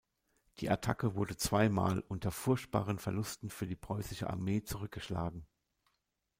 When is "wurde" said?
1.13-1.37